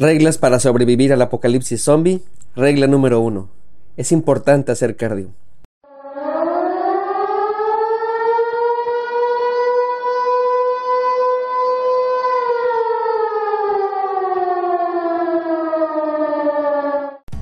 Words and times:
Reglas 0.00 0.38
para 0.38 0.58
sobrevivir 0.58 1.12
al 1.12 1.20
apocalipsis 1.20 1.84
zombie. 1.84 2.22
Regla 2.56 2.86
número 2.86 3.20
uno. 3.20 3.50
Es 3.98 4.12
importante 4.12 4.72
hacer 4.72 4.96
cardio. 4.96 5.28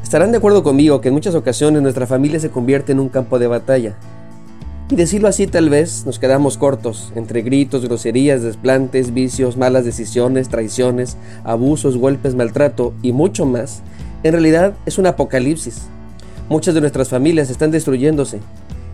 Estarán 0.02 0.32
de 0.32 0.38
acuerdo 0.38 0.64
conmigo 0.64 1.00
que 1.00 1.08
en 1.08 1.14
muchas 1.14 1.36
ocasiones 1.36 1.80
nuestra 1.80 2.08
familia 2.08 2.40
se 2.40 2.50
convierte 2.50 2.90
en 2.90 2.98
un 2.98 3.08
campo 3.08 3.38
de 3.38 3.46
batalla. 3.46 3.94
Y 4.90 4.96
decirlo 4.96 5.28
así 5.28 5.46
tal 5.46 5.68
vez 5.68 6.06
nos 6.06 6.18
quedamos 6.18 6.56
cortos, 6.56 7.12
entre 7.14 7.42
gritos, 7.42 7.84
groserías, 7.84 8.42
desplantes, 8.42 9.12
vicios, 9.12 9.58
malas 9.58 9.84
decisiones, 9.84 10.48
traiciones, 10.48 11.18
abusos, 11.44 11.98
golpes, 11.98 12.34
maltrato 12.34 12.94
y 13.02 13.12
mucho 13.12 13.44
más. 13.44 13.82
En 14.22 14.32
realidad 14.32 14.72
es 14.86 14.96
un 14.96 15.04
apocalipsis. 15.04 15.82
Muchas 16.48 16.74
de 16.74 16.80
nuestras 16.80 17.10
familias 17.10 17.50
están 17.50 17.70
destruyéndose, 17.70 18.40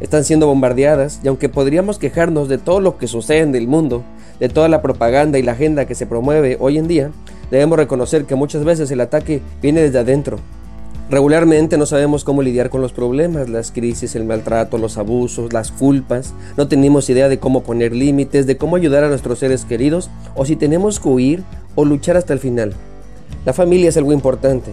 están 0.01 0.25
siendo 0.25 0.49
bombardeadas 0.49 1.21
y 1.23 1.29
aunque 1.29 1.49
podríamos 1.49 2.01
quejarnos 2.01 2.49
de 2.49 2.59
todo 2.59 2.81
lo 2.81 2.99
que 2.99 3.07
sucede 3.07 3.39
en 3.39 3.55
el 3.55 3.69
mundo, 3.69 4.03
de 4.41 4.49
toda 4.49 4.69
la 4.69 4.83
propaganda 4.83 5.39
y 5.39 5.45
la 5.45 5.53
agenda 5.53 5.87
que 5.87 5.95
se 5.95 6.07
promueve 6.07 6.57
hoy 6.59 6.77
en 6.77 6.89
día, 6.89 7.13
debemos 7.53 7.79
reconocer 7.79 8.25
que 8.25 8.35
muchas 8.35 8.65
veces 8.65 8.91
el 8.91 9.01
ataque 9.01 9.43
viene 9.63 9.83
desde 9.83 10.01
adentro, 10.01 10.41
Regularmente 11.11 11.77
no 11.77 11.85
sabemos 11.85 12.25
cómo 12.25 12.41
lidiar 12.41 12.71
con 12.71 12.81
los 12.81 12.95
problemas, 12.95 13.51
las 13.51 13.71
crisis, 13.71 14.17
el 14.17 14.25
maltrato, 14.25 14.79
los 14.79 14.97
abusos, 14.97 15.53
las 15.53 15.71
culpas. 15.71 16.33
No 16.57 16.67
tenemos 16.67 17.11
idea 17.11 17.29
de 17.29 17.39
cómo 17.39 17.63
poner 17.63 17.95
límites, 17.95 18.47
de 18.47 18.57
cómo 18.57 18.77
ayudar 18.77 19.05
a 19.05 19.09
nuestros 19.09 19.39
seres 19.39 19.67
queridos 19.67 20.09
o 20.35 20.47
si 20.47 20.57
tenemos 20.57 21.01
que 21.01 21.09
huir 21.09 21.45
o 21.75 21.85
luchar 21.85 22.17
hasta 22.17 22.33
el 22.33 22.39
final. 22.39 22.73
La 23.45 23.53
familia 23.53 23.91
es 23.91 23.99
algo 23.99 24.15
importante. 24.15 24.73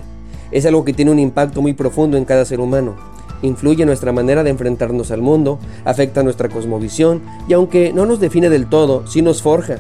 Es 0.52 0.66
algo 0.66 0.86
que 0.86 0.94
tiene 0.94 1.12
un 1.12 1.20
impacto 1.20 1.62
muy 1.62 1.74
profundo 1.74 2.16
en 2.16 2.24
cada 2.24 2.46
ser 2.46 2.62
humano. 2.62 2.96
Influye 3.42 3.86
nuestra 3.86 4.14
manera 4.14 4.44
de 4.44 4.52
enfrentarnos 4.52 5.12
al 5.12 5.22
mundo, 5.22 5.60
afecta 5.84 6.24
nuestra 6.24 6.48
cosmovisión 6.48 7.22
y 7.50 7.54
aunque 7.54 7.92
no 7.92 8.06
nos 8.06 8.22
define 8.22 8.50
del 8.50 8.70
todo, 8.70 9.06
sí 9.06 9.22
nos 9.22 9.42
forja. 9.42 9.80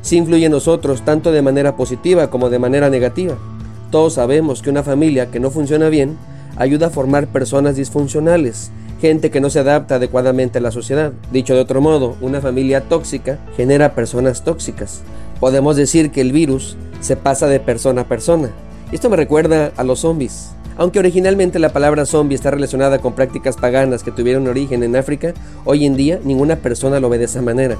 Sí 0.00 0.16
influye 0.16 0.46
en 0.46 0.52
nosotros 0.52 1.04
tanto 1.04 1.30
de 1.30 1.42
manera 1.42 1.76
positiva 1.76 2.28
como 2.28 2.50
de 2.50 2.58
manera 2.58 2.90
negativa. 2.90 3.36
Todos 3.92 4.14
sabemos 4.14 4.62
que 4.62 4.70
una 4.70 4.82
familia 4.82 5.30
que 5.30 5.38
no 5.38 5.50
funciona 5.50 5.90
bien 5.90 6.16
ayuda 6.56 6.86
a 6.86 6.90
formar 6.90 7.26
personas 7.26 7.76
disfuncionales, 7.76 8.70
gente 9.02 9.30
que 9.30 9.42
no 9.42 9.50
se 9.50 9.58
adapta 9.58 9.96
adecuadamente 9.96 10.56
a 10.56 10.62
la 10.62 10.70
sociedad. 10.70 11.12
Dicho 11.30 11.54
de 11.54 11.60
otro 11.60 11.82
modo, 11.82 12.16
una 12.22 12.40
familia 12.40 12.80
tóxica 12.88 13.38
genera 13.54 13.94
personas 13.94 14.44
tóxicas. 14.44 15.02
Podemos 15.40 15.76
decir 15.76 16.10
que 16.10 16.22
el 16.22 16.32
virus 16.32 16.78
se 17.00 17.16
pasa 17.16 17.48
de 17.48 17.60
persona 17.60 18.00
a 18.00 18.08
persona. 18.08 18.48
Esto 18.92 19.10
me 19.10 19.16
recuerda 19.16 19.72
a 19.76 19.84
los 19.84 20.00
zombies. 20.00 20.52
Aunque 20.78 20.98
originalmente 20.98 21.58
la 21.58 21.74
palabra 21.74 22.06
zombie 22.06 22.34
está 22.34 22.50
relacionada 22.50 22.98
con 22.98 23.12
prácticas 23.12 23.58
paganas 23.58 24.02
que 24.02 24.10
tuvieron 24.10 24.48
origen 24.48 24.82
en 24.82 24.96
África, 24.96 25.34
hoy 25.66 25.84
en 25.84 25.98
día 25.98 26.18
ninguna 26.24 26.56
persona 26.56 26.98
lo 26.98 27.10
ve 27.10 27.18
de 27.18 27.26
esa 27.26 27.42
manera. 27.42 27.76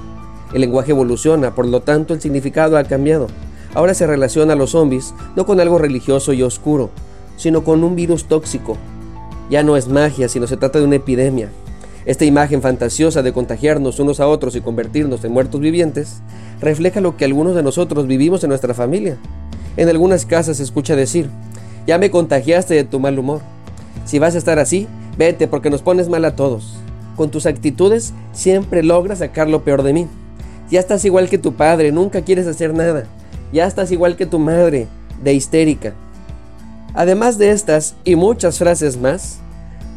El 0.53 0.61
lenguaje 0.61 0.91
evoluciona, 0.91 1.55
por 1.55 1.67
lo 1.67 1.81
tanto 1.81 2.13
el 2.13 2.21
significado 2.21 2.77
ha 2.77 2.85
cambiado. 2.85 3.29
Ahora 3.75 3.95
se 3.95 4.07
relaciona 4.07 4.53
a 4.53 4.57
los 4.57 4.71
zombies 4.71 5.15
no 5.35 5.47
con 5.47 5.61
algo 5.61 5.79
religioso 5.79 6.33
y 6.33 6.43
oscuro, 6.43 6.91
sino 7.37 7.65
con 7.65 7.85
un 7.85 7.97
virus 7.97 8.25
tóxico. 8.25 8.77
Ya 9.51 9.63
no 9.63 9.77
es 9.77 9.89
magia, 9.89 10.29
sino 10.29 10.47
se 10.47 10.57
trata 10.57 10.79
de 10.79 10.85
una 10.85 10.97
epidemia. 10.97 11.49
Esta 12.05 12.25
imagen 12.25 12.63
fantasiosa 12.63 13.23
de 13.23 13.33
contagiarnos 13.33 14.01
unos 14.01 14.21
a 14.21 14.27
otros 14.27 14.57
y 14.57 14.61
convertirnos 14.61 15.25
en 15.25 15.33
muertos 15.33 15.61
vivientes 15.61 16.21
refleja 16.61 17.01
lo 17.01 17.17
que 17.17 17.25
algunos 17.25 17.55
de 17.55 17.63
nosotros 17.63 18.07
vivimos 18.07 18.43
en 18.43 18.49
nuestra 18.49 18.75
familia. 18.75 19.19
En 19.77 19.89
algunas 19.89 20.27
casas 20.27 20.59
se 20.59 20.65
escucha 20.65 20.97
decir, 20.97 21.31
ya 21.87 21.99
me 21.99 22.11
contagiaste 22.11 22.75
de 22.75 22.85
tu 22.85 23.01
mal 23.01 23.19
humor. 23.19 23.41
Si 24.05 24.19
vas 24.19 24.35
a 24.35 24.39
estar 24.39 24.59
así, 24.59 24.89
vete 25.17 25.49
porque 25.49 25.71
nos 25.71 25.83
pones 25.83 26.09
mal 26.09 26.25
a 26.25 26.37
todos. 26.37 26.77
Con 27.17 27.31
tus 27.31 27.47
actitudes 27.47 28.13
siempre 28.33 28.83
logras 28.83 29.21
sacar 29.21 29.49
lo 29.49 29.63
peor 29.63 29.83
de 29.83 29.93
mí. 29.93 30.09
Ya 30.71 30.81
estás 30.81 31.05
igual 31.05 31.29
que 31.29 31.39
tu 31.39 31.55
padre, 31.55 31.93
nunca 31.93 32.23
quieres 32.23 32.47
hacer 32.47 32.75
nada. 32.75 33.07
Ya 33.53 33.67
estás 33.67 33.93
igual 33.93 34.17
que 34.17 34.27
tu 34.27 34.39
madre, 34.39 34.89
de 35.23 35.35
histérica. 35.35 35.93
Además 36.95 37.39
de 37.39 37.51
estas 37.51 37.95
y 38.05 38.17
muchas 38.17 38.59
frases 38.59 38.97
más, 38.97 39.39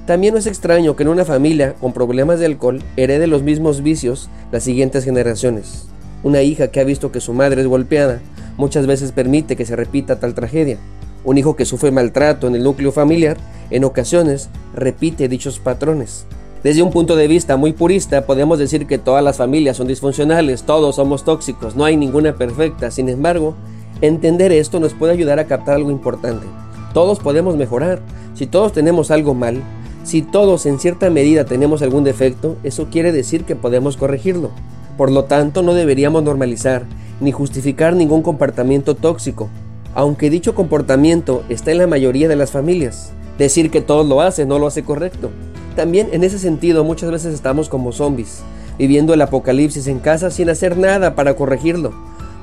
también 0.05 0.33
no 0.33 0.39
es 0.39 0.45
extraño 0.45 0.95
que 0.95 1.03
en 1.03 1.09
una 1.09 1.25
familia 1.25 1.73
con 1.73 1.93
problemas 1.93 2.39
de 2.39 2.45
alcohol 2.45 2.83
herede 2.95 3.27
los 3.27 3.43
mismos 3.43 3.81
vicios 3.81 4.29
las 4.51 4.63
siguientes 4.63 5.03
generaciones. 5.03 5.87
Una 6.21 6.41
hija 6.41 6.67
que 6.67 6.79
ha 6.79 6.83
visto 6.83 7.11
que 7.11 7.21
su 7.21 7.33
madre 7.33 7.61
es 7.61 7.67
golpeada 7.67 8.19
muchas 8.57 8.87
veces 8.87 9.11
permite 9.11 9.55
que 9.55 9.65
se 9.65 9.75
repita 9.75 10.19
tal 10.19 10.33
tragedia. 10.33 10.77
Un 11.23 11.37
hijo 11.37 11.55
que 11.55 11.65
sufre 11.65 11.91
maltrato 11.91 12.47
en 12.47 12.55
el 12.55 12.63
núcleo 12.63 12.91
familiar 12.91 13.37
en 13.71 13.83
ocasiones 13.83 14.49
repite 14.73 15.27
dichos 15.27 15.59
patrones. 15.59 16.25
Desde 16.65 16.81
un 16.81 16.89
punto 16.89 17.15
de 17.15 17.27
vista 17.27 17.57
muy 17.57 17.73
purista, 17.73 18.25
podemos 18.25 18.57
decir 18.57 18.87
que 18.87 18.97
todas 18.97 19.23
las 19.23 19.37
familias 19.37 19.77
son 19.77 19.85
disfuncionales, 19.85 20.63
todos 20.63 20.95
somos 20.95 21.23
tóxicos, 21.23 21.75
no 21.75 21.85
hay 21.85 21.95
ninguna 21.95 22.37
perfecta. 22.37 22.89
Sin 22.89 23.07
embargo, 23.07 23.53
entender 24.01 24.51
esto 24.51 24.79
nos 24.79 24.95
puede 24.95 25.13
ayudar 25.13 25.37
a 25.37 25.45
captar 25.45 25.75
algo 25.75 25.91
importante. 25.91 26.47
Todos 26.91 27.19
podemos 27.19 27.55
mejorar. 27.55 28.01
Si 28.33 28.47
todos 28.47 28.73
tenemos 28.73 29.11
algo 29.11 29.35
mal, 29.35 29.61
si 30.03 30.23
todos 30.23 30.65
en 30.65 30.79
cierta 30.79 31.11
medida 31.11 31.45
tenemos 31.45 31.83
algún 31.83 32.03
defecto, 32.03 32.55
eso 32.63 32.87
quiere 32.89 33.11
decir 33.11 33.43
que 33.43 33.55
podemos 33.55 33.95
corregirlo. 33.95 34.49
Por 34.97 35.11
lo 35.11 35.25
tanto, 35.25 35.61
no 35.61 35.75
deberíamos 35.75 36.23
normalizar 36.23 36.87
ni 37.19 37.31
justificar 37.31 37.95
ningún 37.95 38.23
comportamiento 38.23 38.95
tóxico, 38.95 39.49
aunque 39.93 40.31
dicho 40.31 40.55
comportamiento 40.55 41.43
está 41.47 41.69
en 41.69 41.77
la 41.77 41.85
mayoría 41.85 42.27
de 42.27 42.37
las 42.37 42.49
familias. 42.49 43.13
Decir 43.37 43.69
que 43.69 43.81
todos 43.81 44.07
lo 44.07 44.21
hacen 44.21 44.47
no 44.47 44.57
lo 44.57 44.65
hace 44.65 44.83
correcto. 44.83 45.29
También 45.75 46.09
en 46.13 46.23
ese 46.23 46.39
sentido 46.39 46.83
muchas 46.83 47.11
veces 47.11 47.33
estamos 47.33 47.67
como 47.67 47.91
zombies, 47.91 48.43
viviendo 48.77 49.13
el 49.13 49.21
apocalipsis 49.21 49.87
en 49.87 49.99
casa 49.99 50.31
sin 50.31 50.49
hacer 50.49 50.77
nada 50.77 51.15
para 51.15 51.35
corregirlo. 51.35 51.93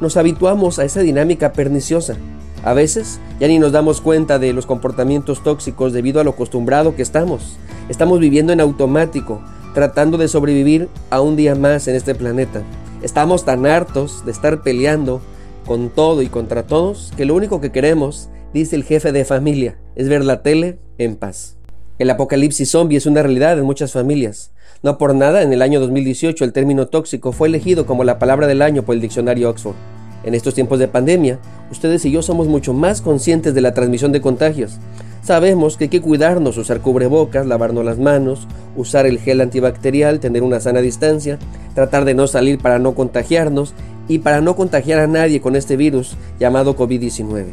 Nos 0.01 0.17
habituamos 0.17 0.79
a 0.79 0.85
esa 0.85 1.01
dinámica 1.01 1.53
perniciosa. 1.53 2.17
A 2.63 2.75
veces 2.75 3.21
ya 3.41 3.49
ni 3.49 3.59
nos 3.59 3.73
damos 3.73 4.01
cuenta 4.01 4.39
de 4.39 4.53
los 4.53 4.67
comportamientos 4.67 5.43
tóxicos 5.43 5.93
debido 5.93 6.21
a 6.21 6.25
lo 6.25 6.33
acostumbrado 6.33 6.95
que 6.95 7.03
estamos. 7.03 7.57
Estamos 7.89 8.21
viviendo 8.21 8.53
en 8.53 8.61
automático, 8.61 9.43
tratando 9.75 10.19
de 10.19 10.29
sobrevivir 10.29 10.89
a 11.11 11.21
un 11.21 11.35
día 11.37 11.55
más 11.55 11.89
en 11.89 11.97
este 11.97 12.15
planeta. 12.15 12.63
Estamos 13.03 13.45
tan 13.45 13.67
hartos 13.67 14.25
de 14.25 14.31
estar 14.31 14.63
peleando 14.63 15.23
con 15.67 15.89
todo 15.89 16.23
y 16.23 16.29
contra 16.29 16.67
todos 16.67 17.13
que 17.17 17.25
lo 17.25 17.35
único 17.35 17.61
que 17.61 17.73
queremos, 17.73 18.29
dice 18.53 18.77
el 18.77 18.85
jefe 18.85 19.11
de 19.11 19.25
familia, 19.25 19.79
es 19.97 20.09
ver 20.09 20.25
la 20.25 20.43
tele 20.43 20.79
en 20.99 21.17
paz. 21.17 21.57
El 22.03 22.11
apocalipsis 22.11 22.69
zombie 22.69 22.97
es 22.97 23.07
una 23.07 23.23
realidad 23.23 23.57
en 23.57 23.65
muchas 23.65 23.93
familias. 23.93 24.51
No 24.83 24.99
por 24.99 25.15
nada, 25.15 25.43
en 25.43 25.53
el 25.53 25.63
año 25.63 25.79
2018 25.79 26.45
el 26.45 26.53
término 26.53 26.89
tóxico 26.89 27.31
fue 27.31 27.47
elegido 27.47 27.87
como 27.87 28.03
la 28.03 28.19
palabra 28.19 28.49
del 28.49 28.61
año 28.61 28.83
por 28.83 28.97
el 28.97 29.01
diccionario 29.01 29.49
Oxford. 29.49 29.77
En 30.25 30.35
estos 30.35 30.53
tiempos 30.53 30.81
de 30.81 30.89
pandemia, 30.89 31.39
ustedes 31.71 32.05
y 32.05 32.11
yo 32.11 32.21
somos 32.21 32.49
mucho 32.49 32.73
más 32.73 33.03
conscientes 33.03 33.55
de 33.55 33.61
la 33.61 33.73
transmisión 33.73 34.11
de 34.11 34.21
contagios. 34.21 34.81
Sabemos 35.23 35.77
que 35.77 35.85
hay 35.85 35.91
que 35.91 36.01
cuidarnos, 36.01 36.59
usar 36.59 36.81
cubrebocas, 36.81 37.47
lavarnos 37.47 37.85
las 37.85 38.01
manos, 38.01 38.49
usar 38.77 39.07
el 39.07 39.21
gel 39.21 39.41
antibacterial, 39.41 40.19
tener 40.19 40.43
una 40.43 40.59
sana 40.59 40.81
distancia, 40.81 41.39
tratar 41.77 42.05
de 42.05 42.15
no 42.15 42.27
salir 42.27 42.59
para 42.59 42.81
no 42.81 42.97
contagiarnos 42.97 43.75
y 44.09 44.19
para 44.19 44.41
no 44.41 44.57
contagiar 44.57 44.99
a 44.99 45.07
nadie 45.07 45.41
con 45.41 45.55
este 45.55 45.77
virus 45.77 46.17
llamado 46.41 46.75
COVID-19. 46.77 47.53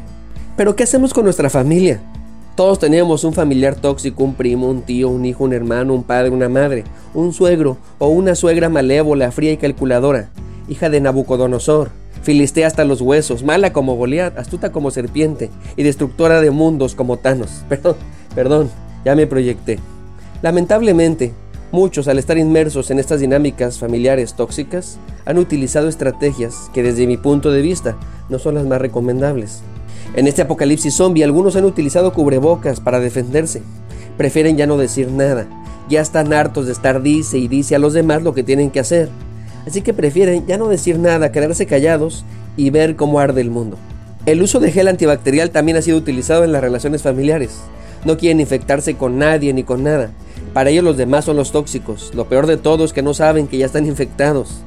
Pero 0.57 0.75
¿qué 0.75 0.85
hacemos 0.85 1.13
con 1.13 1.25
nuestra 1.25 1.51
familia? 1.51 2.01
Todos 2.59 2.77
teníamos 2.77 3.23
un 3.23 3.31
familiar 3.31 3.75
tóxico, 3.75 4.21
un 4.21 4.33
primo, 4.33 4.67
un 4.67 4.81
tío, 4.81 5.07
un 5.07 5.23
hijo, 5.23 5.45
un 5.45 5.53
hermano, 5.53 5.93
un 5.93 6.03
padre, 6.03 6.29
una 6.29 6.49
madre, 6.49 6.83
un 7.13 7.31
suegro 7.31 7.77
o 7.99 8.09
una 8.09 8.35
suegra 8.35 8.67
malévola, 8.67 9.31
fría 9.31 9.53
y 9.53 9.55
calculadora, 9.55 10.29
hija 10.67 10.89
de 10.89 10.99
Nabucodonosor, 10.99 11.89
filistea 12.21 12.67
hasta 12.67 12.83
los 12.83 12.99
huesos, 12.99 13.43
mala 13.43 13.71
como 13.71 13.95
Goliat, 13.95 14.37
astuta 14.37 14.73
como 14.73 14.91
serpiente 14.91 15.49
y 15.77 15.83
destructora 15.83 16.41
de 16.41 16.51
mundos 16.51 16.95
como 16.95 17.15
Thanos. 17.15 17.63
Perdón, 17.69 17.95
perdón, 18.35 18.69
ya 19.05 19.15
me 19.15 19.25
proyecté. 19.25 19.79
Lamentablemente, 20.41 21.31
muchos 21.71 22.09
al 22.09 22.19
estar 22.19 22.37
inmersos 22.37 22.91
en 22.91 22.99
estas 22.99 23.21
dinámicas 23.21 23.79
familiares 23.79 24.33
tóxicas 24.33 24.99
han 25.23 25.37
utilizado 25.37 25.87
estrategias 25.87 26.69
que 26.73 26.83
desde 26.83 27.07
mi 27.07 27.15
punto 27.15 27.51
de 27.51 27.61
vista 27.61 27.95
no 28.27 28.37
son 28.37 28.55
las 28.55 28.65
más 28.65 28.81
recomendables. 28.81 29.61
En 30.15 30.27
este 30.27 30.41
apocalipsis 30.41 30.95
zombie 30.95 31.23
algunos 31.23 31.55
han 31.55 31.65
utilizado 31.65 32.13
cubrebocas 32.13 32.79
para 32.79 32.99
defenderse. 32.99 33.61
Prefieren 34.17 34.57
ya 34.57 34.65
no 34.67 34.77
decir 34.77 35.11
nada. 35.11 35.47
Ya 35.87 36.01
están 36.01 36.33
hartos 36.33 36.65
de 36.65 36.71
estar 36.71 37.01
dice 37.01 37.37
y 37.37 37.47
dice 37.47 37.75
a 37.75 37.79
los 37.79 37.93
demás 37.93 38.23
lo 38.23 38.33
que 38.33 38.43
tienen 38.43 38.71
que 38.71 38.79
hacer. 38.79 39.09
Así 39.67 39.81
que 39.81 39.93
prefieren 39.93 40.45
ya 40.47 40.57
no 40.57 40.67
decir 40.67 40.97
nada, 40.97 41.31
quedarse 41.31 41.65
callados 41.65 42.25
y 42.57 42.69
ver 42.69 42.95
cómo 42.95 43.19
arde 43.19 43.41
el 43.41 43.51
mundo. 43.51 43.77
El 44.25 44.41
uso 44.41 44.59
de 44.59 44.71
gel 44.71 44.87
antibacterial 44.87 45.51
también 45.51 45.77
ha 45.77 45.81
sido 45.81 45.97
utilizado 45.97 46.43
en 46.43 46.51
las 46.51 46.61
relaciones 46.61 47.01
familiares. 47.01 47.59
No 48.03 48.17
quieren 48.17 48.39
infectarse 48.39 48.95
con 48.95 49.17
nadie 49.17 49.53
ni 49.53 49.63
con 49.63 49.83
nada. 49.83 50.11
Para 50.53 50.69
ellos 50.69 50.83
los 50.83 50.97
demás 50.97 51.25
son 51.25 51.37
los 51.37 51.51
tóxicos. 51.51 52.11
Lo 52.15 52.25
peor 52.25 52.47
de 52.47 52.57
todo 52.57 52.83
es 52.83 52.93
que 52.93 53.01
no 53.01 53.13
saben 53.13 53.47
que 53.47 53.57
ya 53.57 53.65
están 53.65 53.85
infectados. 53.85 54.61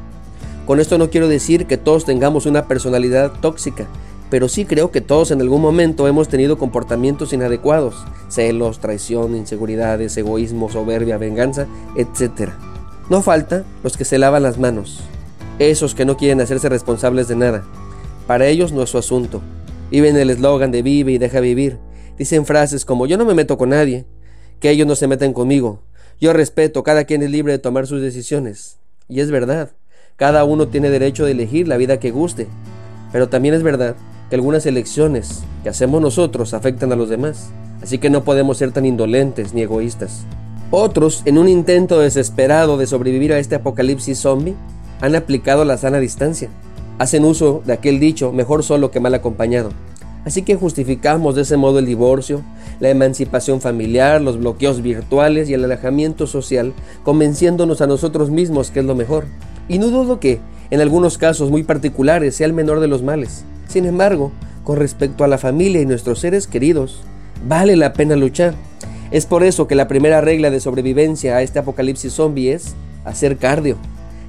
Con 0.67 0.81
esto 0.81 0.99
no 0.99 1.11
quiero 1.11 1.29
decir 1.29 1.67
que 1.67 1.77
todos 1.77 2.05
tengamos 2.05 2.47
una 2.47 2.69
personalidad 2.69 3.33
tóxica, 3.41 3.87
pero 4.33 4.49
sí 4.49 4.65
creo 4.65 4.91
que 4.91 5.03
todos 5.03 5.31
en 5.31 5.43
algún 5.43 5.61
momento 5.61 6.09
hemos 6.09 6.27
tenido 6.27 6.57
comportamientos 6.57 7.35
inadecuados, 7.35 8.03
celos, 8.31 8.81
traición, 8.81 9.37
inseguridades, 9.37 10.17
egoísmo, 10.17 10.71
soberbia, 10.71 11.19
venganza, 11.19 11.67
etc. 11.97 12.49
No 13.11 13.21
falta 13.21 13.67
los 13.85 13.99
que 13.99 14.07
se 14.07 14.17
lavan 14.17 14.43
las 14.43 14.57
manos, 14.57 15.01
esos 15.59 15.95
que 15.95 16.07
no 16.07 16.17
quieren 16.17 16.41
hacerse 16.41 16.71
responsables 16.71 17.29
de 17.29 17.37
nada. 17.37 17.63
Para 18.27 18.47
ellos 18.47 18.73
no 18.73 18.83
es 18.83 18.89
su 18.89 18.97
asunto. 18.97 19.43
Viven 19.91 20.17
el 20.17 20.31
eslogan 20.31 20.73
de 20.73 20.81
vive 20.81 21.13
y 21.13 21.19
deja 21.19 21.41
vivir. 21.41 21.79
Dicen 22.17 22.47
frases 22.47 22.87
como 22.87 23.05
yo 23.05 23.19
no 23.19 23.27
me 23.27 23.35
meto 23.35 23.59
con 23.59 23.69
nadie, 23.69 24.07
que 24.61 24.71
ellos 24.71 24.87
no 24.87 24.95
se 24.95 25.09
meten 25.09 25.35
conmigo. 25.35 25.83
Yo 26.23 26.33
respeto, 26.33 26.83
cada 26.83 27.05
quien 27.05 27.23
es 27.23 27.31
libre 27.31 27.53
de 27.53 27.59
tomar 27.59 27.87
sus 27.87 28.01
decisiones. 28.01 28.79
Y 29.11 29.21
es 29.21 29.31
verdad, 29.31 29.73
cada 30.17 30.45
uno 30.45 30.69
tiene 30.69 30.89
derecho 30.89 31.27
de 31.27 31.33
elegir 31.33 31.69
la 31.69 31.77
vida 31.77 32.01
que 32.01 32.13
guste. 32.13 32.49
Pero 33.13 33.29
también 33.29 33.55
es 33.55 33.63
verdad 33.63 33.95
que 34.33 34.37
algunas 34.37 34.65
elecciones 34.65 35.43
que 35.63 35.69
hacemos 35.69 36.01
nosotros 36.01 36.55
afectan 36.55 36.91
a 36.91 36.97
los 36.97 37.11
demás. 37.11 37.51
Así 37.83 37.99
que 37.99 38.09
no 38.09 38.25
podemos 38.25 38.57
ser 38.57 38.73
tan 38.73 38.87
indolentes 38.87 39.53
ni 39.53 39.61
egoístas. 39.61 40.25
Otros, 40.71 41.21
en 41.27 41.37
un 41.37 41.51
intento 41.51 42.01
desesperado 42.01 42.79
de 42.79 42.87
sobrevivir 42.87 43.35
a 43.35 43.39
este 43.39 43.57
apocalipsis 43.57 44.19
zombie, 44.19 44.55
han 45.03 45.15
aplicado 45.17 45.67
la 45.67 45.77
sana 45.77 45.99
distancia. 45.99 46.49
Hacen 46.99 47.27
uso 47.27 47.61
de 47.67 47.75
aquel 47.75 48.01
dicho, 48.01 48.33
mejor 48.33 48.63
solo 48.63 48.91
que 48.91 49.01
mal 49.01 49.13
acompañado. 49.13 49.69
Así 50.25 50.41
que 50.41 50.57
justificamos 50.57 51.35
de 51.35 51.43
ese 51.43 51.59
modo 51.59 51.79
el 51.79 51.85
divorcio, 51.85 52.41
la 52.81 52.89
emancipación 52.89 53.61
familiar, 53.61 54.23
los 54.23 54.39
bloqueos 54.39 54.81
virtuales 54.81 55.51
y 55.51 55.53
el 55.53 55.65
alejamiento 55.65 56.27
social, 56.27 56.73
convenciéndonos 57.05 57.83
a 57.83 57.87
nosotros 57.87 58.31
mismos 58.31 58.71
que 58.71 58.81
es 58.81 58.87
lo 58.87 58.95
mejor. 58.95 59.27
Y 59.69 59.79
no 59.79 59.89
dudo 59.89 60.21
que, 60.21 60.41
en 60.71 60.81
algunos 60.81 61.19
casos 61.19 61.51
muy 61.51 61.65
particulares, 61.65 62.35
sea 62.37 62.47
el 62.47 62.55
menor 62.55 62.81
de 62.81 62.89
los 62.89 63.03
males. 63.03 63.45
Sin 63.73 63.87
embargo, 63.87 64.33
con 64.65 64.77
respecto 64.77 65.25
a 65.25 65.29
la 65.29 65.39
familia 65.39 65.81
y 65.81 65.87
nuestros 65.87 66.19
seres 66.19 66.47
queridos, 66.47 67.01
vale 67.49 67.75
la 67.75 67.95
pena 67.95 68.17
luchar. 68.17 68.53
Es 69.11 69.25
por 69.25 69.43
eso 69.43 69.67
que 69.67 69.75
la 69.75 69.89
primera 69.89 70.21
regla 70.21 70.51
de 70.51 70.61
sobrevivencia 70.61 71.37
a 71.37 71.43
este 71.43 71.59
apocalipsis 71.59 72.13
zombie 72.13 72.53
es 72.53 72.75
hacer 73.07 73.39
cardio. 73.39 73.79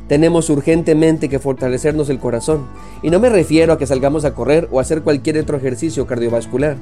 Tenemos 0.07 0.49
urgentemente 0.49 1.27
que 1.27 1.39
fortalecernos 1.39 2.07
el 2.07 2.19
corazón, 2.19 2.67
y 3.01 3.09
no 3.09 3.19
me 3.19 3.27
refiero 3.27 3.73
a 3.73 3.77
que 3.77 3.85
salgamos 3.85 4.23
a 4.23 4.33
correr 4.33 4.69
o 4.71 4.79
a 4.79 4.81
hacer 4.83 5.01
cualquier 5.01 5.37
otro 5.39 5.57
ejercicio 5.57 6.07
cardiovascular, 6.07 6.77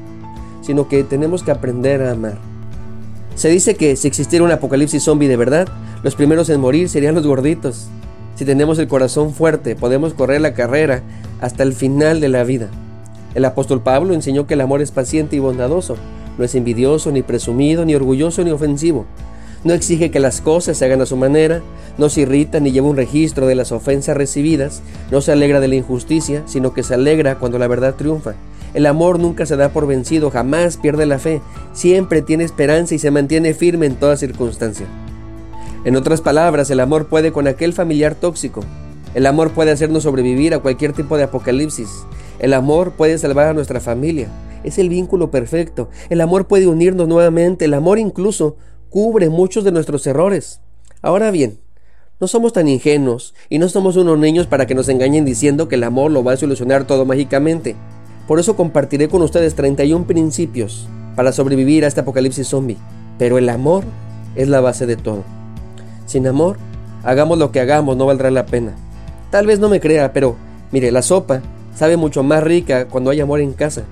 sino 0.62 0.88
que 0.88 1.04
tenemos 1.04 1.42
que 1.42 1.50
aprender 1.50 2.04
a 2.04 2.12
amar. 2.12 2.38
Se 3.34 3.50
dice 3.50 3.74
que 3.74 3.96
si 3.96 4.08
existiera 4.08 4.46
un 4.46 4.52
apocalipsis 4.52 5.02
zombie 5.02 5.28
de 5.28 5.38
verdad, 5.38 5.68
los 6.04 6.14
primeros 6.14 6.48
en 6.52 6.62
morir 6.62 6.90
serían 6.90 7.16
los 7.16 7.26
gorditos. 7.26 7.90
Si 8.36 8.46
tenemos 8.46 8.80
el 8.80 8.88
corazón 8.88 9.34
fuerte, 9.34 9.76
podemos 9.76 10.14
correr 10.14 10.42
la 10.42 10.54
carrera 10.54 11.04
hasta 11.42 11.64
el 11.64 11.74
final 11.74 12.20
de 12.20 12.30
la 12.30 12.44
vida. 12.44 12.70
El 13.36 13.46
apóstol 13.46 13.82
Pablo 13.82 14.14
enseñó 14.14 14.48
que 14.48 14.56
el 14.56 14.62
amor 14.62 14.82
es 14.82 14.92
paciente 14.92 15.36
y 15.36 15.40
bondadoso, 15.40 15.96
no 16.38 16.44
es 16.44 16.56
envidioso, 16.56 17.12
ni 17.12 17.22
presumido, 17.22 17.86
ni 17.86 17.96
orgulloso, 17.96 18.44
ni 18.44 18.52
ofensivo. 18.52 19.06
No 19.64 19.74
exige 19.74 20.10
que 20.10 20.20
las 20.20 20.42
cosas 20.42 20.78
se 20.78 20.86
hagan 20.86 21.02
a 21.02 21.06
su 21.06 21.16
manera, 21.18 21.62
no 21.98 22.10
se 22.10 22.22
irrita 22.22 22.60
ni 22.60 22.72
lleva 22.72 22.88
un 22.88 22.98
registro 22.98 23.46
de 23.46 23.56
las 23.56 23.72
ofensas 23.72 24.18
recibidas, 24.18 24.82
no 25.12 25.22
se 25.22 25.32
alegra 25.32 25.60
de 25.60 25.68
la 25.68 25.76
injusticia, 25.76 26.42
sino 26.48 26.74
que 26.74 26.84
se 26.84 26.96
alegra 26.96 27.38
cuando 27.38 27.60
la 27.60 27.68
verdad 27.68 27.96
triunfa. 27.96 28.34
El 28.74 28.86
amor 28.86 29.20
nunca 29.20 29.46
se 29.46 29.58
da 29.58 29.70
por 29.70 29.86
vencido, 29.86 30.32
jamás 30.32 30.78
pierde 30.78 31.06
la 31.06 31.20
fe, 31.20 31.42
siempre 31.74 32.22
tiene 32.22 32.44
esperanza 32.44 32.96
y 32.96 33.00
se 33.00 33.12
mantiene 33.12 33.54
firme 33.54 33.86
en 33.86 33.96
toda 33.96 34.18
circunstancia. 34.18 34.88
En 35.84 35.96
otras 35.96 36.22
palabras, 36.22 36.70
el 36.70 36.80
amor 36.80 37.08
puede 37.08 37.32
con 37.32 37.48
aquel 37.48 37.74
familiar 37.74 38.16
tóxico. 38.16 38.62
El 39.14 39.26
amor 39.26 39.52
puede 39.52 39.72
hacernos 39.72 40.04
sobrevivir 40.04 40.54
a 40.54 40.60
cualquier 40.60 40.94
tipo 40.94 41.18
de 41.18 41.24
apocalipsis. 41.24 42.06
El 42.40 42.54
amor 42.54 42.94
puede 42.94 43.18
salvar 43.18 43.48
a 43.48 43.54
nuestra 43.54 43.80
familia 43.80 44.30
es 44.64 44.78
el 44.78 44.90
vínculo 44.90 45.32
perfecto. 45.32 45.90
El 46.10 46.22
amor 46.22 46.48
puede 46.48 46.68
unirnos 46.68 47.08
nuevamente. 47.08 47.66
El 47.66 47.74
amor 47.74 48.00
incluso 48.00 48.58
cubre 48.90 49.30
muchos 49.30 49.64
de 49.64 49.72
nuestros 49.72 50.06
errores. 50.08 50.62
Ahora 51.02 51.32
bien, 51.32 51.60
no 52.20 52.28
somos 52.28 52.54
tan 52.54 52.68
ingenuos 52.68 53.34
y 53.50 53.58
no 53.58 53.70
somos 53.70 53.98
unos 53.98 54.20
niños 54.20 54.48
para 54.48 54.68
que 54.68 54.76
nos 54.76 54.90
engañen 54.90 55.26
diciendo 55.26 55.68
que 55.68 55.76
el 55.76 55.84
amor 55.84 56.12
lo 56.12 56.24
va 56.24 56.34
a 56.34 56.38
solucionar 56.38 56.86
todo 56.86 57.06
mágicamente. 57.06 57.76
Por 58.28 58.40
eso 58.40 58.56
compartiré 58.56 59.10
con 59.10 59.22
ustedes 59.22 59.56
31 59.56 60.06
principios 60.06 60.88
para 61.16 61.32
sobrevivir 61.32 61.84
a 61.84 61.88
este 61.88 62.02
apocalipsis 62.02 62.48
zombie. 62.48 62.78
Pero 63.18 63.38
el 63.38 63.50
amor 63.50 63.84
es 64.36 64.48
la 64.48 64.62
base 64.62 64.86
de 64.86 64.96
todo. 64.96 65.24
Sin 66.12 66.28
amor, 66.28 66.58
hagamos 67.04 67.38
lo 67.38 67.54
que 67.54 67.62
hagamos, 67.62 67.96
no 67.96 68.06
valdrá 68.06 68.30
la 68.32 68.46
pena. 68.46 68.74
Tal 69.30 69.48
vez 69.48 69.60
no 69.60 69.70
me 69.70 69.80
crea, 69.80 70.12
pero 70.12 70.36
mire, 70.74 70.92
la 70.92 71.02
sopa 71.02 71.42
sabe 71.74 71.96
mucho 71.96 72.22
más 72.22 72.44
rica 72.44 72.90
cuando 72.90 73.12
hay 73.12 73.22
amor 73.22 73.40
en 73.40 73.54
casa. 73.54 73.84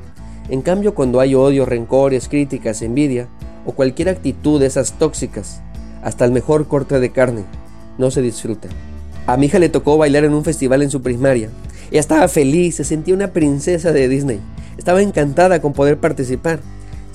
En 0.49 0.61
cambio, 0.61 0.93
cuando 0.93 1.21
hay 1.21 1.33
odio, 1.33 1.65
rencores, 1.65 2.27
críticas, 2.27 2.81
envidia 2.81 3.29
o 3.65 3.71
cualquier 3.71 4.09
actitud 4.09 4.59
de 4.59 4.65
esas 4.65 4.99
tóxicas, 4.99 5.61
hasta 6.03 6.25
el 6.25 6.33
mejor 6.33 6.67
corte 6.67 6.99
de 6.99 7.09
carne 7.09 7.45
no 7.97 8.11
se 8.11 8.21
disfruta. 8.21 8.67
A 9.25 9.37
mi 9.37 9.45
hija 9.45 9.57
le 9.57 9.69
tocó 9.69 9.97
bailar 9.97 10.25
en 10.25 10.33
un 10.33 10.43
festival 10.43 10.81
en 10.81 10.89
su 10.89 11.01
primaria. 11.01 11.49
Ella 11.89 12.01
estaba 12.01 12.27
feliz, 12.27 12.75
se 12.75 12.83
sentía 12.83 13.13
una 13.13 13.31
princesa 13.31 13.93
de 13.93 14.09
Disney. 14.09 14.41
Estaba 14.77 15.01
encantada 15.01 15.61
con 15.61 15.71
poder 15.71 15.99
participar. 15.99 16.59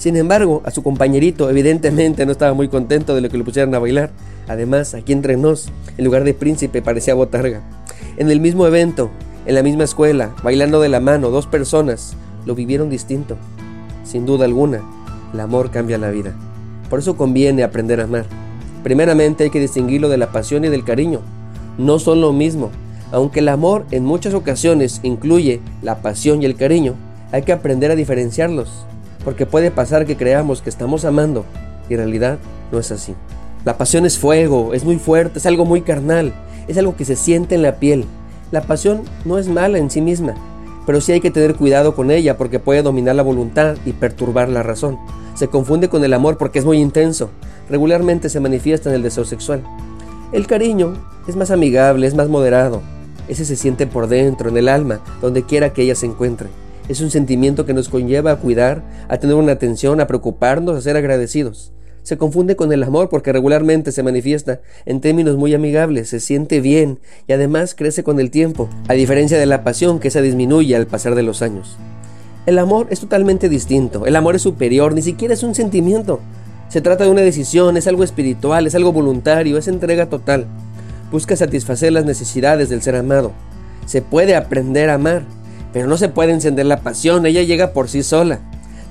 Sin 0.04 0.18
embargo, 0.18 0.60
a 0.66 0.70
su 0.70 0.82
compañerito 0.82 1.48
evidentemente 1.48 2.26
no 2.26 2.32
estaba 2.32 2.52
muy 2.52 2.68
contento 2.68 3.14
de 3.14 3.22
lo 3.22 3.30
que 3.30 3.38
le 3.38 3.44
pusieran 3.44 3.74
a 3.74 3.78
bailar. 3.78 4.10
Además, 4.48 4.92
aquí 4.92 5.14
entre 5.14 5.38
nos, 5.38 5.70
en 5.96 6.04
lugar 6.04 6.24
de 6.24 6.34
príncipe 6.34 6.82
parecía 6.82 7.14
botarga. 7.14 7.62
En 8.18 8.30
el 8.30 8.38
mismo 8.38 8.66
evento, 8.66 9.10
en 9.46 9.54
la 9.54 9.62
misma 9.62 9.84
escuela, 9.84 10.34
bailando 10.42 10.82
de 10.82 10.90
la 10.90 11.00
mano, 11.00 11.30
dos 11.30 11.46
personas, 11.46 12.18
lo 12.44 12.54
vivieron 12.54 12.90
distinto. 12.90 13.38
Sin 14.04 14.26
duda 14.26 14.44
alguna, 14.44 14.82
el 15.32 15.40
amor 15.40 15.70
cambia 15.70 15.96
la 15.96 16.10
vida. 16.10 16.34
Por 16.90 16.98
eso 16.98 17.16
conviene 17.16 17.62
aprender 17.62 18.02
a 18.02 18.04
amar. 18.04 18.26
Primeramente 18.82 19.44
hay 19.44 19.50
que 19.50 19.58
distinguirlo 19.58 20.10
de 20.10 20.18
la 20.18 20.32
pasión 20.32 20.66
y 20.66 20.68
del 20.68 20.84
cariño. 20.84 21.22
No 21.78 21.98
son 21.98 22.20
lo 22.20 22.34
mismo. 22.34 22.70
Aunque 23.10 23.40
el 23.40 23.48
amor 23.48 23.86
en 23.90 24.04
muchas 24.04 24.34
ocasiones 24.34 25.00
incluye 25.02 25.62
la 25.80 26.02
pasión 26.02 26.42
y 26.42 26.44
el 26.44 26.56
cariño, 26.56 26.94
hay 27.32 27.40
que 27.40 27.52
aprender 27.52 27.90
a 27.90 27.96
diferenciarlos, 27.96 28.84
porque 29.24 29.46
puede 29.46 29.70
pasar 29.70 30.06
que 30.06 30.16
creamos 30.16 30.62
que 30.62 30.70
estamos 30.70 31.04
amando 31.04 31.44
y 31.88 31.94
en 31.94 32.00
realidad 32.00 32.38
no 32.70 32.78
es 32.78 32.90
así. 32.90 33.14
La 33.64 33.78
pasión 33.78 34.04
es 34.04 34.18
fuego, 34.18 34.74
es 34.74 34.84
muy 34.84 34.98
fuerte, 34.98 35.38
es 35.38 35.46
algo 35.46 35.64
muy 35.64 35.80
carnal, 35.80 36.34
es 36.68 36.76
algo 36.76 36.96
que 36.96 37.04
se 37.04 37.16
siente 37.16 37.54
en 37.54 37.62
la 37.62 37.76
piel. 37.76 38.04
La 38.50 38.62
pasión 38.62 39.02
no 39.24 39.38
es 39.38 39.48
mala 39.48 39.78
en 39.78 39.90
sí 39.90 40.00
misma, 40.00 40.34
pero 40.86 41.00
sí 41.00 41.12
hay 41.12 41.20
que 41.20 41.30
tener 41.30 41.54
cuidado 41.54 41.94
con 41.94 42.10
ella 42.10 42.36
porque 42.36 42.58
puede 42.58 42.82
dominar 42.82 43.16
la 43.16 43.22
voluntad 43.22 43.76
y 43.86 43.92
perturbar 43.92 44.48
la 44.48 44.62
razón. 44.62 44.98
Se 45.34 45.48
confunde 45.48 45.88
con 45.88 46.04
el 46.04 46.12
amor 46.12 46.36
porque 46.36 46.58
es 46.58 46.64
muy 46.64 46.78
intenso. 46.78 47.30
Regularmente 47.68 48.28
se 48.28 48.40
manifiesta 48.40 48.90
en 48.90 48.96
el 48.96 49.02
deseo 49.02 49.24
sexual. 49.24 49.64
El 50.32 50.46
cariño 50.46 50.94
es 51.26 51.36
más 51.36 51.50
amigable, 51.50 52.06
es 52.06 52.14
más 52.14 52.28
moderado. 52.28 52.82
Ese 53.28 53.44
se 53.44 53.56
siente 53.56 53.86
por 53.86 54.08
dentro, 54.08 54.50
en 54.50 54.56
el 54.58 54.68
alma, 54.68 55.00
donde 55.22 55.44
quiera 55.44 55.72
que 55.72 55.82
ella 55.82 55.94
se 55.94 56.06
encuentre. 56.06 56.48
Es 56.88 57.00
un 57.00 57.10
sentimiento 57.10 57.66
que 57.66 57.74
nos 57.74 57.88
conlleva 57.88 58.32
a 58.32 58.36
cuidar, 58.36 58.82
a 59.08 59.18
tener 59.18 59.36
una 59.36 59.52
atención, 59.52 60.00
a 60.00 60.06
preocuparnos, 60.06 60.76
a 60.76 60.80
ser 60.80 60.96
agradecidos 60.96 61.74
se 62.04 62.18
confunde 62.18 62.54
con 62.54 62.70
el 62.70 62.82
amor 62.82 63.08
porque 63.08 63.32
regularmente 63.32 63.90
se 63.90 64.02
manifiesta 64.02 64.60
en 64.84 65.00
términos 65.00 65.38
muy 65.38 65.54
amigables, 65.54 66.10
se 66.10 66.20
siente 66.20 66.60
bien 66.60 67.00
y 67.26 67.32
además 67.32 67.74
crece 67.74 68.04
con 68.04 68.20
el 68.20 68.30
tiempo, 68.30 68.68
a 68.88 68.92
diferencia 68.92 69.38
de 69.38 69.46
la 69.46 69.64
pasión 69.64 69.98
que 69.98 70.10
se 70.10 70.20
disminuye 70.20 70.76
al 70.76 70.86
pasar 70.86 71.14
de 71.14 71.22
los 71.22 71.40
años. 71.40 71.78
El 72.44 72.58
amor 72.58 72.88
es 72.90 73.00
totalmente 73.00 73.48
distinto, 73.48 74.04
el 74.04 74.16
amor 74.16 74.36
es 74.36 74.42
superior, 74.42 74.92
ni 74.92 75.00
siquiera 75.00 75.32
es 75.32 75.42
un 75.42 75.54
sentimiento. 75.54 76.20
Se 76.68 76.82
trata 76.82 77.04
de 77.04 77.10
una 77.10 77.22
decisión, 77.22 77.78
es 77.78 77.86
algo 77.86 78.04
espiritual, 78.04 78.66
es 78.66 78.74
algo 78.74 78.92
voluntario, 78.92 79.56
es 79.56 79.66
entrega 79.66 80.10
total. 80.10 80.46
Busca 81.10 81.36
satisfacer 81.36 81.92
las 81.92 82.04
necesidades 82.04 82.68
del 82.68 82.82
ser 82.82 82.96
amado. 82.96 83.32
Se 83.86 84.02
puede 84.02 84.36
aprender 84.36 84.90
a 84.90 84.94
amar, 84.94 85.24
pero 85.74 85.86
no 85.86 85.98
se 85.98 86.08
puede 86.08 86.32
encender 86.32 86.64
la 86.64 86.80
pasión, 86.80 87.26
ella 87.26 87.42
llega 87.42 87.74
por 87.74 87.90
sí 87.90 88.02
sola. 88.02 88.40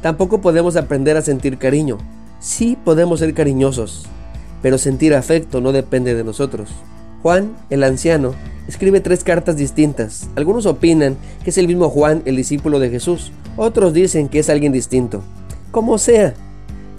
Tampoco 0.04 0.42
podemos 0.42 0.76
aprender 0.76 1.18
a 1.18 1.24
sentir 1.24 1.58
cariño, 1.58 1.98
Sí 2.44 2.78
podemos 2.84 3.22
ser 3.22 3.34
cariñosos, 3.34 4.04
pero 4.62 4.78
sentir 4.78 5.16
afecto 5.16 5.62
no 5.62 5.72
depende 5.72 6.14
de 6.14 6.26
nosotros. 6.26 6.72
Juan, 7.22 7.56
el 7.70 7.86
anciano, 7.86 8.36
escribe 8.68 9.00
tres 9.00 9.24
cartas 9.24 9.56
distintas. 9.56 10.28
Algunos 10.36 10.66
opinan 10.66 11.16
que 11.46 11.52
es 11.52 11.58
el 11.58 11.70
mismo 11.70 11.90
Juan, 11.90 12.22
el 12.26 12.36
discípulo 12.36 12.80
de 12.80 12.90
Jesús. 12.90 13.32
Otros 13.56 13.94
dicen 13.94 14.28
que 14.28 14.40
es 14.40 14.50
alguien 14.50 14.74
distinto. 14.74 15.24
Como 15.72 15.98
sea, 15.98 16.34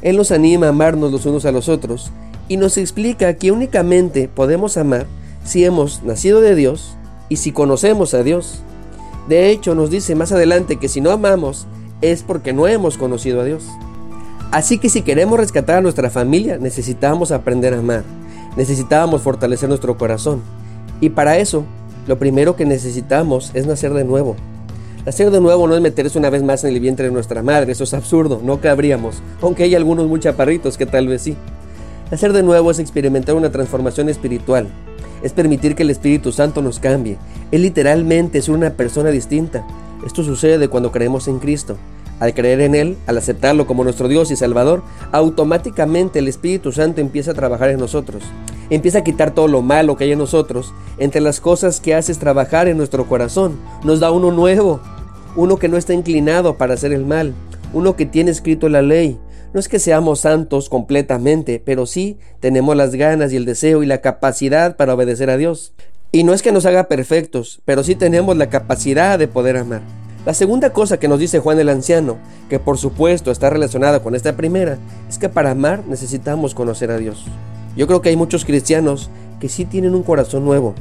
Él 0.00 0.16
nos 0.16 0.30
anima 0.30 0.64
a 0.64 0.70
amarnos 0.70 1.12
los 1.12 1.26
unos 1.26 1.44
a 1.44 1.52
los 1.52 1.68
otros 1.68 2.10
y 2.48 2.56
nos 2.56 2.78
explica 2.78 3.34
que 3.34 3.52
únicamente 3.52 4.28
podemos 4.28 4.78
amar 4.78 5.06
si 5.44 5.62
hemos 5.66 6.02
nacido 6.04 6.40
de 6.40 6.54
Dios 6.54 6.96
y 7.28 7.36
si 7.36 7.52
conocemos 7.52 8.14
a 8.14 8.22
Dios. 8.22 8.62
De 9.28 9.50
hecho, 9.50 9.74
nos 9.74 9.90
dice 9.90 10.14
más 10.14 10.32
adelante 10.32 10.76
que 10.76 10.88
si 10.88 11.00
no 11.00 11.10
amamos 11.10 11.66
es 12.02 12.22
porque 12.22 12.52
no 12.52 12.66
hemos 12.66 12.98
conocido 12.98 13.40
a 13.40 13.44
Dios. 13.44 13.64
Así 14.50 14.78
que 14.78 14.88
si 14.88 15.02
queremos 15.02 15.38
rescatar 15.38 15.78
a 15.78 15.80
nuestra 15.80 16.10
familia, 16.10 16.58
necesitamos 16.58 17.32
aprender 17.32 17.74
a 17.74 17.78
amar, 17.78 18.04
necesitamos 18.56 19.22
fortalecer 19.22 19.68
nuestro 19.68 19.96
corazón. 19.96 20.42
Y 21.00 21.08
para 21.08 21.38
eso, 21.38 21.64
lo 22.06 22.18
primero 22.18 22.54
que 22.54 22.66
necesitamos 22.66 23.50
es 23.54 23.66
nacer 23.66 23.94
de 23.94 24.04
nuevo. 24.04 24.36
Nacer 25.06 25.30
de 25.30 25.40
nuevo 25.40 25.66
no 25.66 25.74
es 25.74 25.82
meterse 25.82 26.18
una 26.18 26.30
vez 26.30 26.42
más 26.42 26.64
en 26.64 26.72
el 26.72 26.80
vientre 26.80 27.06
de 27.06 27.12
nuestra 27.12 27.42
madre, 27.42 27.72
eso 27.72 27.84
es 27.84 27.94
absurdo, 27.94 28.40
no 28.42 28.60
cabríamos, 28.60 29.22
aunque 29.42 29.64
hay 29.64 29.74
algunos 29.74 30.06
muy 30.06 30.20
chaparritos 30.20 30.78
que 30.78 30.86
tal 30.86 31.08
vez 31.08 31.22
sí. 31.22 31.36
Nacer 32.10 32.32
de 32.32 32.42
nuevo 32.42 32.70
es 32.70 32.78
experimentar 32.78 33.34
una 33.34 33.50
transformación 33.50 34.08
espiritual, 34.08 34.68
es 35.24 35.32
permitir 35.32 35.74
que 35.74 35.82
el 35.82 35.90
Espíritu 35.90 36.30
Santo 36.30 36.62
nos 36.62 36.78
cambie, 36.78 37.18
es 37.50 37.60
literalmente 37.60 38.40
ser 38.40 38.54
una 38.54 38.70
persona 38.70 39.10
distinta. 39.10 39.66
Esto 40.06 40.22
sucede 40.22 40.68
cuando 40.68 40.92
creemos 40.92 41.26
en 41.26 41.40
Cristo. 41.40 41.76
Al 42.20 42.34
creer 42.34 42.60
en 42.60 42.74
Él, 42.74 42.96
al 43.06 43.18
aceptarlo 43.18 43.66
como 43.66 43.82
nuestro 43.82 44.06
Dios 44.06 44.30
y 44.30 44.36
Salvador, 44.36 44.82
automáticamente 45.10 46.20
el 46.20 46.28
Espíritu 46.28 46.70
Santo 46.70 47.00
empieza 47.00 47.32
a 47.32 47.34
trabajar 47.34 47.70
en 47.70 47.80
nosotros. 47.80 48.22
Empieza 48.70 48.98
a 48.98 49.04
quitar 49.04 49.32
todo 49.32 49.48
lo 49.48 49.62
malo 49.62 49.96
que 49.96 50.04
hay 50.04 50.12
en 50.12 50.18
nosotros. 50.18 50.72
Entre 50.98 51.20
las 51.20 51.40
cosas 51.40 51.80
que 51.80 51.94
haces 51.94 52.18
trabajar 52.18 52.68
en 52.68 52.76
nuestro 52.76 53.06
corazón, 53.06 53.58
nos 53.82 54.00
da 54.00 54.10
uno 54.10 54.30
nuevo, 54.30 54.80
uno 55.36 55.56
que 55.56 55.68
no 55.68 55.76
está 55.76 55.92
inclinado 55.92 56.56
para 56.56 56.74
hacer 56.74 56.92
el 56.92 57.04
mal, 57.04 57.34
uno 57.72 57.96
que 57.96 58.06
tiene 58.06 58.30
escrito 58.30 58.68
la 58.68 58.82
ley. 58.82 59.18
No 59.54 59.60
es 59.60 59.68
que 59.68 59.78
seamos 59.78 60.18
santos 60.18 60.68
completamente, 60.68 61.62
pero 61.64 61.86
sí 61.86 62.18
tenemos 62.40 62.74
las 62.74 62.96
ganas 62.96 63.32
y 63.32 63.36
el 63.36 63.44
deseo 63.44 63.84
y 63.84 63.86
la 63.86 64.00
capacidad 64.00 64.74
para 64.74 64.94
obedecer 64.94 65.30
a 65.30 65.36
Dios. 65.36 65.72
Y 66.10 66.24
no 66.24 66.34
es 66.34 66.42
que 66.42 66.50
nos 66.50 66.66
haga 66.66 66.88
perfectos, 66.88 67.62
pero 67.64 67.84
sí 67.84 67.94
tenemos 67.94 68.36
la 68.36 68.50
capacidad 68.50 69.16
de 69.16 69.28
poder 69.28 69.56
amar. 69.56 69.82
La 70.26 70.34
segunda 70.34 70.72
cosa 70.72 70.98
que 70.98 71.06
nos 71.06 71.20
dice 71.20 71.38
Juan 71.38 71.60
el 71.60 71.68
Anciano, 71.68 72.16
que 72.50 72.58
por 72.58 72.78
supuesto 72.78 73.30
está 73.30 73.48
relacionada 73.48 74.02
con 74.02 74.16
esta 74.16 74.36
primera, 74.36 74.76
es 75.08 75.18
que 75.18 75.28
para 75.28 75.52
amar 75.52 75.84
necesitamos 75.86 76.52
conocer 76.52 76.90
a 76.90 76.98
Dios. 76.98 77.24
Yo 77.76 77.86
creo 77.86 78.02
que 78.02 78.08
hay 78.08 78.16
muchos 78.16 78.44
cristianos 78.44 79.08
que 79.38 79.48
sí 79.48 79.66
tienen 79.66 79.94
un 79.94 80.02
corazón 80.02 80.44
nuevo, 80.44 80.74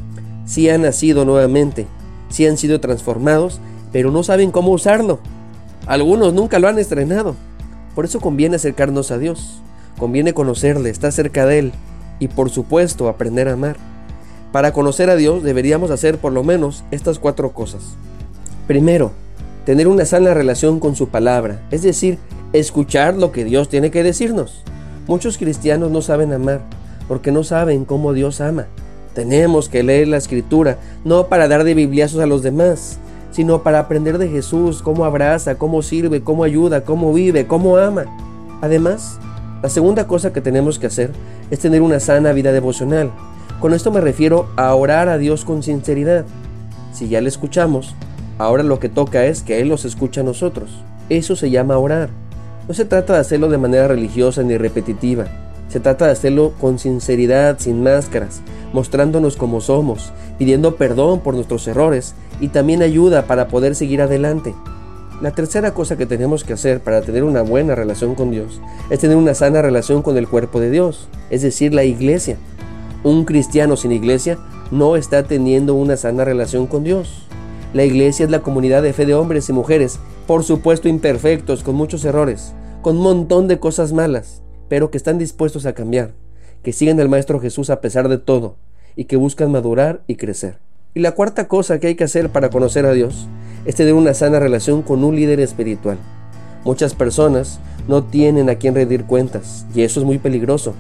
sí 0.48 0.68
han 0.68 0.82
nacido 0.82 1.26
nuevamente, 1.26 1.86
sí 2.30 2.48
han 2.48 2.58
sido 2.58 2.80
transformados, 2.80 3.60
pero 3.92 4.10
no 4.10 4.24
saben 4.24 4.50
cómo 4.50 4.72
usarlo. 4.72 5.20
Algunos 5.86 6.34
nunca 6.34 6.58
lo 6.58 6.68
han 6.68 6.80
estrenado. 6.80 7.36
Por 7.96 8.06
eso 8.06 8.20
conviene 8.20 8.56
acercarnos 8.56 9.12
a 9.12 9.18
Dios, 9.18 9.62
conviene 9.98 10.34
conocerle, 10.34 10.90
estar 10.90 11.12
cerca 11.12 11.46
de 11.46 11.60
Él 11.60 11.72
y 12.20 12.28
por 12.28 12.50
supuesto 12.50 13.08
aprender 13.08 13.48
a 13.48 13.54
amar. 13.54 13.78
Para 14.52 14.72
conocer 14.74 15.10
a 15.10 15.16
Dios 15.16 15.44
deberíamos 15.44 15.92
hacer 15.92 16.18
por 16.18 16.32
lo 16.32 16.44
menos 16.44 16.84
estas 16.92 17.20
cuatro 17.20 17.54
cosas. 17.54 17.82
Primero, 18.68 19.12
tener 19.66 19.88
una 19.88 20.06
sana 20.06 20.34
relación 20.34 20.80
con 20.80 20.96
su 20.96 21.10
palabra, 21.10 21.62
es 21.72 21.84
decir, 21.84 22.18
escuchar 22.54 23.16
lo 23.16 23.32
que 23.32 23.44
Dios 23.44 23.70
tiene 23.70 23.92
que 23.92 24.04
decirnos. 24.04 24.64
Muchos 25.08 25.38
cristianos 25.38 25.92
no 25.92 26.02
saben 26.02 26.34
amar 26.34 26.62
porque 27.08 27.32
no 27.32 27.44
saben 27.44 27.86
cómo 27.86 28.14
Dios 28.14 28.42
ama. 28.42 28.68
Tenemos 29.14 29.70
que 29.70 29.84
leer 29.84 30.08
la 30.08 30.18
escritura, 30.18 30.78
no 31.04 31.28
para 31.28 31.48
dar 31.48 31.64
de 31.64 31.74
bibliazos 31.74 32.22
a 32.22 32.26
los 32.26 32.42
demás, 32.42 32.98
sino 33.34 33.64
para 33.64 33.80
aprender 33.80 34.18
de 34.18 34.30
Jesús 34.30 34.82
cómo 34.82 35.04
abraza, 35.04 35.56
cómo 35.56 35.82
sirve, 35.82 36.24
cómo 36.24 36.46
ayuda, 36.46 36.86
cómo 36.86 37.12
vive, 37.12 37.46
cómo 37.46 37.76
ama. 37.76 38.06
Además, 38.62 39.20
la 39.62 39.68
segunda 39.68 40.08
cosa 40.08 40.32
que 40.32 40.40
tenemos 40.40 40.80
que 40.80 40.88
hacer 40.88 41.12
es 41.52 41.60
tener 41.60 41.82
una 41.82 42.00
sana 42.00 42.32
vida 42.32 42.54
devocional. 42.54 43.12
Con 43.60 43.74
esto 43.74 43.92
me 43.92 44.00
refiero 44.00 44.48
a 44.56 44.74
orar 44.74 45.10
a 45.10 45.18
Dios 45.18 45.44
con 45.44 45.64
sinceridad. 45.64 46.26
Si 46.94 47.10
ya 47.10 47.20
le 47.20 47.28
escuchamos, 47.28 47.96
Ahora 48.38 48.64
lo 48.64 48.80
que 48.80 48.90
toca 48.90 49.26
es 49.26 49.44
que 49.44 49.62
Él 49.62 49.70
los 49.70 49.86
escucha 49.86 50.22
a 50.22 50.24
nosotros. 50.24 50.72
Eso 51.10 51.36
se 51.36 51.50
llama 51.50 51.78
orar. 51.78 52.10
No 52.68 52.74
se 52.74 52.86
trata 52.86 53.14
de 53.14 53.20
hacerlo 53.20 53.50
de 53.50 53.58
manera 53.58 53.88
religiosa 53.88 54.42
ni 54.42 54.58
repetitiva. 54.58 55.26
Se 55.74 55.80
trata 55.80 56.06
de 56.06 56.12
hacerlo 56.12 56.54
con 56.62 56.78
sinceridad, 56.78 57.58
sin 57.58 57.82
máscaras, 57.82 58.44
mostrándonos 58.74 59.38
como 59.38 59.60
somos, 59.60 60.14
pidiendo 60.38 60.76
perdón 60.76 61.22
por 61.22 61.34
nuestros 61.34 61.68
errores 61.68 62.14
y 62.40 62.50
también 62.50 62.84
ayuda 62.84 63.26
para 63.26 63.48
poder 63.48 63.74
seguir 63.74 64.00
adelante. 64.00 64.54
La 65.20 65.32
tercera 65.32 65.74
cosa 65.74 65.98
que 65.98 66.06
tenemos 66.06 66.44
que 66.44 66.54
hacer 66.54 66.80
para 66.80 67.02
tener 67.02 67.24
una 67.24 67.42
buena 67.42 67.74
relación 67.74 68.14
con 68.14 68.30
Dios 68.30 68.62
es 68.92 69.00
tener 69.00 69.18
una 69.18 69.34
sana 69.34 69.64
relación 69.64 70.04
con 70.04 70.16
el 70.16 70.28
cuerpo 70.28 70.60
de 70.60 70.70
Dios, 70.70 71.08
es 71.32 71.42
decir, 71.42 71.74
la 71.74 71.86
iglesia. 71.86 72.38
Un 73.04 73.26
cristiano 73.26 73.76
sin 73.76 73.94
iglesia 73.94 74.38
no 74.70 74.96
está 74.96 75.24
teniendo 75.24 75.74
una 75.74 75.98
sana 75.98 76.24
relación 76.24 76.68
con 76.68 76.84
Dios. 76.84 77.26
La 77.74 77.84
iglesia 77.84 78.26
es 78.26 78.30
la 78.30 78.42
comunidad 78.42 78.84
de 78.84 78.94
fe 78.94 79.08
de 79.08 79.16
hombres 79.16 79.50
y 79.50 79.54
mujeres, 79.54 79.98
por 80.28 80.44
supuesto 80.44 80.88
imperfectos, 80.88 81.64
con 81.64 81.74
muchos 81.74 82.06
errores, 82.06 82.54
con 82.84 82.98
un 82.98 83.02
montón 83.02 83.48
de 83.48 83.58
cosas 83.58 83.92
malas, 83.92 84.43
pero 84.70 84.92
que 84.92 84.98
están 84.98 85.18
dispuestos 85.18 85.66
a 85.66 85.74
cambiar, 85.74 86.14
que 86.62 86.74
siguen 86.74 87.00
al 87.00 87.10
Maestro 87.10 87.40
Jesús 87.40 87.70
a 87.70 87.82
pesar 87.82 88.10
de 88.10 88.18
todo, 88.18 88.56
y 88.96 89.06
que 89.06 89.16
buscan 89.16 89.52
madurar 89.52 90.04
y 90.08 90.16
crecer. 90.16 90.60
Y 90.94 91.00
la 91.00 91.14
cuarta 91.14 91.48
cosa 91.48 91.80
que 91.80 91.88
hay 91.88 91.96
que 91.96 92.04
hacer 92.04 92.30
para 92.30 92.50
conocer 92.50 92.86
a 92.86 92.94
Dios 92.94 93.28
es 93.66 93.76
tener 93.76 93.94
una 93.94 94.14
sana 94.14 94.40
relación 94.40 94.82
con 94.82 95.04
un 95.04 95.16
líder 95.16 95.40
espiritual. 95.40 95.98
Muchas 96.64 96.94
personas 96.94 97.60
no 97.88 98.04
tienen 98.04 98.50
a 98.50 98.56
quien 98.56 98.76
rendir 98.76 99.06
cuentas, 99.06 99.66
y 99.74 99.82
eso 99.82 100.00
es 100.00 100.06
muy 100.06 100.20
peligroso, 100.20 100.74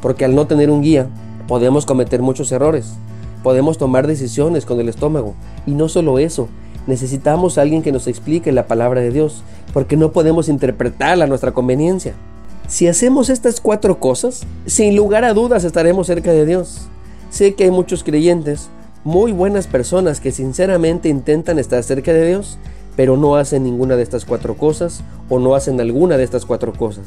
porque 0.00 0.24
al 0.24 0.34
no 0.34 0.46
tener 0.46 0.70
un 0.70 0.82
guía, 0.82 1.08
podemos 1.46 1.86
cometer 1.86 2.22
muchos 2.22 2.50
errores, 2.52 2.94
Podemos 3.42 3.78
tomar 3.78 4.06
decisiones 4.06 4.66
con 4.66 4.80
el 4.80 4.88
estómago. 4.88 5.34
Y 5.66 5.72
no 5.72 5.88
solo 5.88 6.18
eso, 6.18 6.48
necesitamos 6.86 7.56
alguien 7.56 7.82
que 7.82 7.92
nos 7.92 8.06
explique 8.06 8.52
la 8.52 8.66
palabra 8.66 9.00
de 9.00 9.10
Dios, 9.10 9.42
porque 9.72 9.96
no 9.96 10.12
podemos 10.12 10.48
interpretarla 10.48 11.24
a 11.24 11.28
nuestra 11.28 11.52
conveniencia. 11.52 12.14
Si 12.70 12.86
hacemos 12.86 13.30
estas 13.30 13.60
cuatro 13.60 13.98
cosas, 13.98 14.46
sin 14.64 14.94
lugar 14.94 15.24
a 15.24 15.34
dudas 15.34 15.64
estaremos 15.64 16.06
cerca 16.06 16.30
de 16.30 16.46
Dios. 16.46 16.82
Sé 17.28 17.54
que 17.54 17.64
hay 17.64 17.72
muchos 17.72 18.04
creyentes, 18.04 18.68
muy 19.02 19.32
buenas 19.32 19.66
personas 19.66 20.20
que 20.20 20.30
sinceramente 20.30 21.08
intentan 21.08 21.58
estar 21.58 21.82
cerca 21.82 22.12
de 22.12 22.28
Dios, 22.28 22.58
pero 22.94 23.16
no 23.16 23.34
hacen 23.34 23.64
ninguna 23.64 23.96
de 23.96 24.04
estas 24.04 24.24
cuatro 24.24 24.56
cosas 24.56 25.02
o 25.28 25.40
no 25.40 25.56
hacen 25.56 25.80
alguna 25.80 26.16
de 26.16 26.22
estas 26.22 26.46
cuatro 26.46 26.72
cosas. 26.72 27.06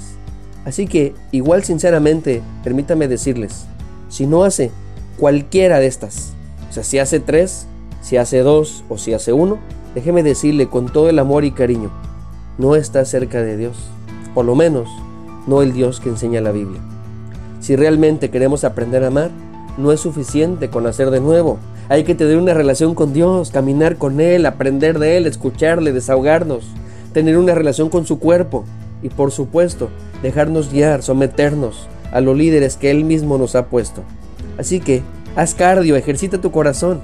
Así 0.66 0.86
que, 0.86 1.16
igual 1.32 1.64
sinceramente, 1.64 2.42
permítame 2.62 3.08
decirles, 3.08 3.64
si 4.10 4.28
no 4.28 4.44
hace 4.44 4.70
cualquiera 5.18 5.80
de 5.80 5.88
estas. 5.88 6.34
O 6.70 6.74
sea, 6.74 6.84
si 6.84 7.00
hace 7.00 7.22
tres, 7.22 7.68
si 8.02 8.18
hace 8.18 8.40
dos 8.40 8.84
o 8.90 8.98
si 8.98 9.14
hace 9.14 9.32
uno, 9.32 9.60
déjeme 9.96 10.24
decirle 10.24 10.68
con 10.68 10.92
todo 10.92 11.08
el 11.08 11.20
amor 11.20 11.46
y 11.46 11.52
cariño, 11.52 11.90
no 12.58 12.76
está 12.76 13.06
cerca 13.06 13.42
de 13.42 13.56
Dios. 13.56 13.78
Por 14.34 14.44
lo 14.44 14.56
menos, 14.56 14.90
no 15.48 15.62
el 15.62 15.74
Dios 15.74 16.00
que 16.00 16.10
enseña 16.10 16.42
la 16.42 16.52
Biblia. 16.52 16.82
Si 17.60 17.76
realmente 17.76 18.30
queremos 18.30 18.64
aprender 18.64 19.04
a 19.04 19.08
amar, 19.08 19.32
no 19.78 19.92
es 19.92 20.00
suficiente 20.00 20.70
con 20.70 20.86
hacer 20.86 21.12
de 21.12 21.20
nuevo. 21.20 21.58
Hay 21.90 22.04
que 22.04 22.16
tener 22.16 22.38
una 22.38 22.54
relación 22.54 22.96
con 22.96 23.14
Dios, 23.14 23.52
caminar 23.52 23.98
con 23.98 24.20
Él, 24.20 24.46
aprender 24.46 25.00
de 25.00 25.18
Él, 25.18 25.28
escucharle, 25.28 25.92
desahogarnos, 25.92 26.66
tener 27.14 27.38
una 27.38 27.56
relación 27.56 27.90
con 27.90 28.06
su 28.06 28.20
cuerpo 28.20 28.66
y 29.02 29.10
por 29.10 29.32
supuesto 29.32 29.90
dejarnos 30.22 30.72
guiar, 30.72 31.04
someternos 31.04 31.88
a 32.12 32.22
los 32.22 32.38
líderes 32.38 32.78
que 32.78 32.92
Él 32.92 33.04
mismo 33.04 33.38
nos 33.38 33.56
ha 33.56 33.66
puesto. 33.68 34.02
Así 34.58 34.80
que, 34.80 35.02
haz 35.36 35.56
cardio, 35.56 35.96
ejercita 35.96 36.40
tu 36.40 36.52
corazón, 36.52 37.02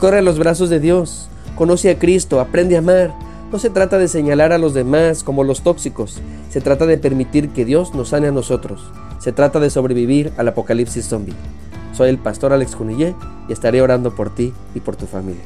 corre 0.00 0.18
a 0.18 0.22
los 0.22 0.38
brazos 0.38 0.70
de 0.70 0.80
Dios, 0.80 1.28
conoce 1.54 1.90
a 1.90 1.98
Cristo, 1.98 2.40
aprende 2.40 2.76
a 2.76 2.80
amar. 2.80 3.14
No 3.50 3.58
se 3.58 3.70
trata 3.70 3.96
de 3.96 4.08
señalar 4.08 4.52
a 4.52 4.58
los 4.58 4.74
demás 4.74 5.24
como 5.24 5.42
los 5.42 5.62
tóxicos, 5.62 6.20
se 6.50 6.60
trata 6.60 6.84
de 6.84 6.98
permitir 6.98 7.48
que 7.48 7.64
Dios 7.64 7.94
nos 7.94 8.10
sane 8.10 8.28
a 8.28 8.32
nosotros. 8.32 8.92
Se 9.20 9.32
trata 9.32 9.58
de 9.58 9.70
sobrevivir 9.70 10.32
al 10.36 10.48
apocalipsis 10.48 11.06
zombie. 11.06 11.34
Soy 11.94 12.10
el 12.10 12.18
pastor 12.18 12.52
Alex 12.52 12.76
Cunillé 12.76 13.14
y 13.48 13.52
estaré 13.52 13.80
orando 13.80 14.14
por 14.14 14.34
ti 14.34 14.52
y 14.74 14.80
por 14.80 14.96
tu 14.96 15.06
familia. 15.06 15.44